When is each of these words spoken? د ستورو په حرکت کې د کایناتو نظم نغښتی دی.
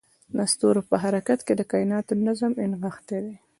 د 0.35 0.37
ستورو 0.51 0.81
په 0.89 0.95
حرکت 1.03 1.39
کې 1.47 1.53
د 1.57 1.61
کایناتو 1.71 2.13
نظم 2.27 2.51
نغښتی 2.71 3.19
دی. 3.25 3.35